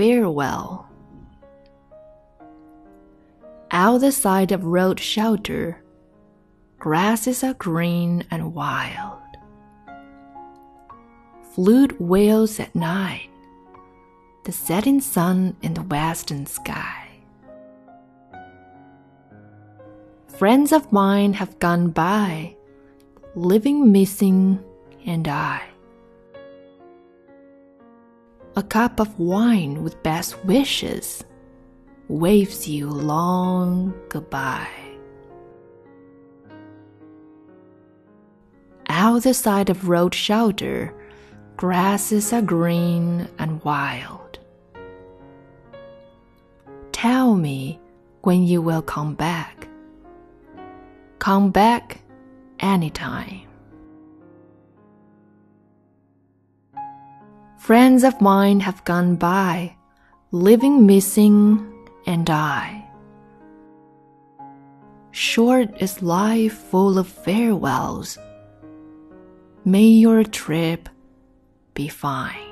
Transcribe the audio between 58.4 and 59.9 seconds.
have gone by,